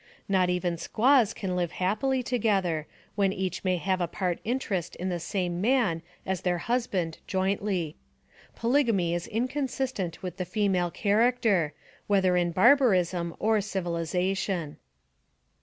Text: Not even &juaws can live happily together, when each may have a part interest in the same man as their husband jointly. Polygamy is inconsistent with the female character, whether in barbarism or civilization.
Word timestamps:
Not 0.27 0.49
even 0.49 0.77
&juaws 0.77 1.35
can 1.35 1.55
live 1.55 1.73
happily 1.73 2.23
together, 2.23 2.87
when 3.13 3.31
each 3.31 3.63
may 3.63 3.77
have 3.77 4.01
a 4.01 4.07
part 4.07 4.39
interest 4.43 4.95
in 4.95 5.09
the 5.09 5.19
same 5.19 5.61
man 5.61 6.01
as 6.25 6.41
their 6.41 6.57
husband 6.57 7.19
jointly. 7.27 7.97
Polygamy 8.55 9.13
is 9.13 9.27
inconsistent 9.27 10.23
with 10.23 10.37
the 10.37 10.43
female 10.45 10.89
character, 10.89 11.73
whether 12.07 12.35
in 12.35 12.51
barbarism 12.51 13.35
or 13.37 13.61
civilization. 13.61 14.77